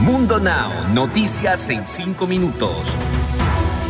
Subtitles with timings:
[0.00, 2.96] Mundo Now, noticias en 5 minutos.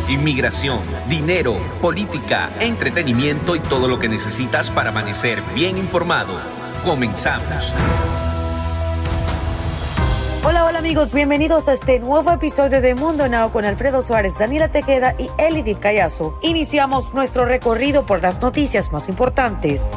[0.07, 6.39] Inmigración, dinero, política, entretenimiento y todo lo que necesitas para amanecer bien informado.
[6.85, 7.73] Comenzamos.
[10.43, 14.69] Hola, hola amigos, bienvenidos a este nuevo episodio de Mundo Now con Alfredo Suárez, Daniela
[14.69, 16.37] Tejeda y Elidip Callazo.
[16.43, 19.89] Iniciamos nuestro recorrido por las noticias más importantes.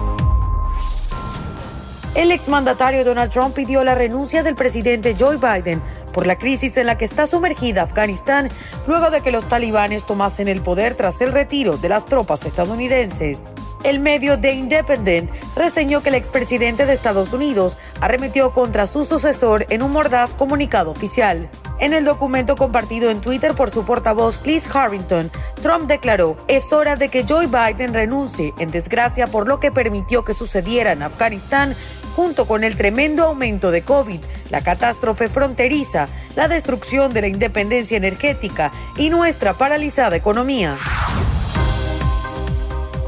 [2.18, 5.80] El exmandatario Donald Trump pidió la renuncia del presidente Joe Biden
[6.12, 8.50] por la crisis en la que está sumergida Afganistán
[8.88, 13.44] luego de que los talibanes tomasen el poder tras el retiro de las tropas estadounidenses.
[13.84, 19.66] El medio The Independent reseñó que el expresidente de Estados Unidos arremetió contra su sucesor
[19.70, 21.48] en un mordaz comunicado oficial.
[21.78, 25.30] En el documento compartido en Twitter por su portavoz Liz Harrington,
[25.62, 30.24] Trump declaró, es hora de que Joe Biden renuncie en desgracia por lo que permitió
[30.24, 31.76] que sucediera en Afganistán
[32.16, 37.96] junto con el tremendo aumento de COVID, la catástrofe fronteriza, la destrucción de la independencia
[37.96, 40.76] energética y nuestra paralizada economía.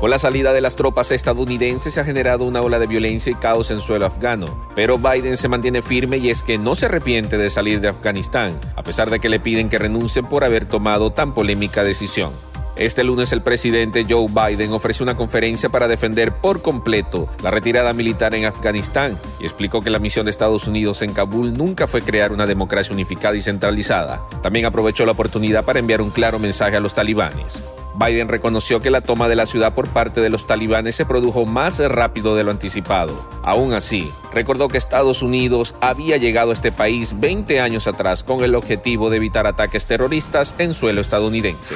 [0.00, 3.34] Con la salida de las tropas estadounidenses se ha generado una ola de violencia y
[3.34, 7.36] caos en suelo afgano, pero Biden se mantiene firme y es que no se arrepiente
[7.36, 11.10] de salir de Afganistán, a pesar de que le piden que renuncie por haber tomado
[11.12, 12.32] tan polémica decisión.
[12.76, 17.92] Este lunes el presidente Joe Biden ofreció una conferencia para defender por completo la retirada
[17.92, 22.00] militar en Afganistán y explicó que la misión de Estados Unidos en Kabul nunca fue
[22.00, 24.26] crear una democracia unificada y centralizada.
[24.42, 27.62] También aprovechó la oportunidad para enviar un claro mensaje a los talibanes.
[28.00, 31.44] Biden reconoció que la toma de la ciudad por parte de los talibanes se produjo
[31.44, 33.12] más rápido de lo anticipado.
[33.44, 38.42] Aún así, recordó que Estados Unidos había llegado a este país 20 años atrás con
[38.42, 41.74] el objetivo de evitar ataques terroristas en suelo estadounidense.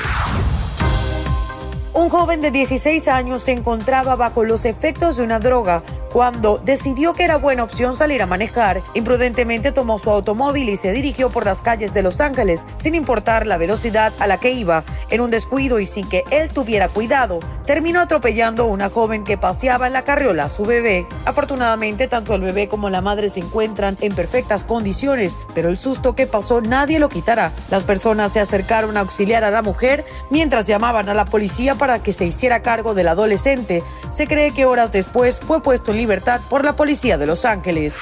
[1.93, 5.83] Un joven de 16 años se encontraba bajo los efectos de una droga
[6.15, 10.93] cuando decidió que era buena opción salir a manejar, imprudentemente tomó su automóvil y se
[10.93, 14.85] dirigió por las calles de Los Ángeles sin importar la velocidad a la que iba.
[15.11, 19.37] En un descuido y sin que él tuviera cuidado, terminó atropellando a una joven que
[19.37, 21.05] paseaba en la carriola a su bebé.
[21.25, 26.15] Afortunadamente, tanto el bebé como la madre se encuentran en perfectas condiciones, pero el susto
[26.15, 27.51] que pasó nadie lo quitará.
[27.73, 32.01] Las personas se acercaron a auxiliar a la mujer mientras llamaban a la policía para
[32.05, 33.83] que se hiciera cargo del adolescente.
[34.11, 37.97] Se cree que horas después fue puesto en libertad por la policía de Los Ángeles.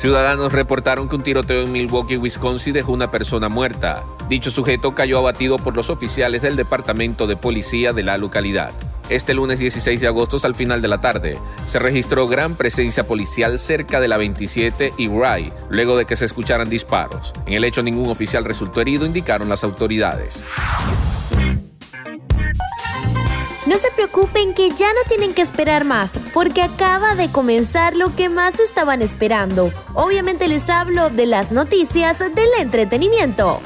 [0.00, 4.02] Ciudadanos reportaron que un tiroteo en Milwaukee, Wisconsin dejó una persona muerta.
[4.28, 8.72] Dicho sujeto cayó abatido por los oficiales del Departamento de Policía de la localidad.
[9.10, 13.56] Este lunes 16 de agosto, al final de la tarde, se registró gran presencia policial
[13.60, 17.32] cerca de la 27 y Rye, luego de que se escucharan disparos.
[17.46, 20.44] En el hecho, ningún oficial resultó herido, indicaron las autoridades.
[23.72, 28.14] No se preocupen que ya no tienen que esperar más, porque acaba de comenzar lo
[28.14, 29.72] que más estaban esperando.
[29.94, 33.62] Obviamente les hablo de las noticias del entretenimiento.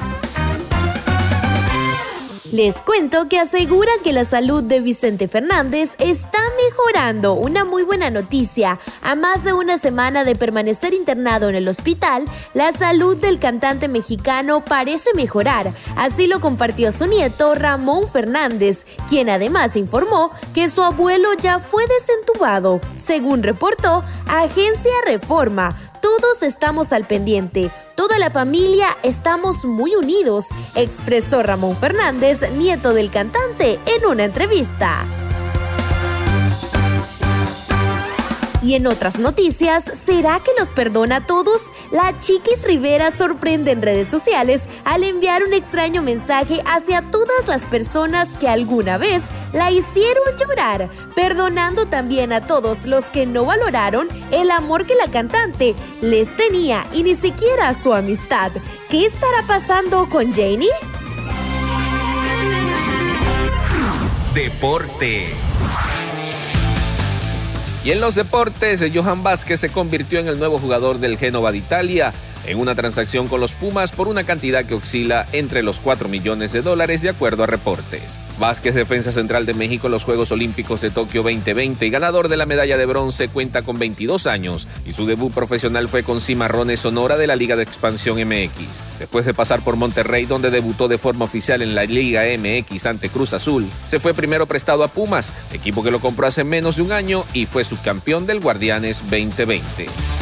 [2.53, 7.33] Les cuento que aseguran que la salud de Vicente Fernández está mejorando.
[7.33, 8.79] Una muy buena noticia.
[9.01, 13.89] A más de una semana de permanecer internado en el hospital, la salud del cantante
[13.89, 15.73] mexicano parece mejorar.
[15.97, 21.83] Así lo compartió su nieto Ramón Fernández, quien además informó que su abuelo ya fue
[21.87, 22.79] desentubado.
[22.95, 25.75] Según reportó Agencia Reforma,
[26.07, 27.69] todos estamos al pendiente.
[27.95, 35.05] Toda la familia estamos muy unidos, expresó Ramón Fernández, nieto del cantante, en una entrevista.
[38.63, 41.69] Y en otras noticias, ¿será que los perdona a todos?
[41.91, 47.63] La Chiquis Rivera sorprende en redes sociales al enviar un extraño mensaje hacia todas las
[47.63, 49.23] personas que alguna vez
[49.53, 55.09] la hicieron llorar, perdonando también a todos los que no valoraron el amor que la
[55.11, 58.51] cantante les tenía y ni siquiera su amistad.
[58.89, 60.71] ¿Qué estará pasando con Janie?
[64.33, 65.57] Deportes.
[67.87, 71.59] Y en los deportes, Johan Vázquez se convirtió en el nuevo jugador del Génova de
[71.59, 72.11] Italia
[72.47, 76.51] en una transacción con los Pumas por una cantidad que oscila entre los 4 millones
[76.51, 78.19] de dólares de acuerdo a reportes.
[78.39, 82.37] Vázquez, defensa central de México en los Juegos Olímpicos de Tokio 2020 y ganador de
[82.37, 86.79] la medalla de bronce, cuenta con 22 años y su debut profesional fue con Cimarrones
[86.79, 88.99] Sonora de la Liga de Expansión MX.
[88.99, 93.09] Después de pasar por Monterrey, donde debutó de forma oficial en la Liga MX ante
[93.09, 96.83] Cruz Azul, se fue primero prestado a Pumas, equipo que lo compró hace menos de
[96.83, 100.16] un año y fue subcampeón del Guardianes 2020.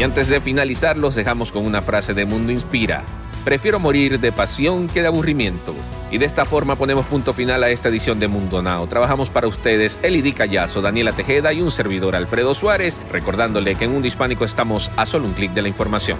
[0.00, 3.04] Y antes de finalizar, los dejamos con una frase de Mundo Inspira.
[3.44, 5.74] prefiero morir de pasión que de aburrimiento.
[6.10, 8.86] Y de esta forma ponemos punto final a esta edición de Mundo Now.
[8.86, 13.92] Trabajamos para ustedes Elidi Callazo, Daniela Tejeda y un servidor Alfredo Suárez, recordándole que en
[13.92, 16.16] Mundo Hispánico estamos a solo un clic de la información.